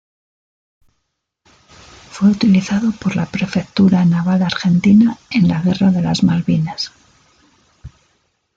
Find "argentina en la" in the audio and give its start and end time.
4.41-5.61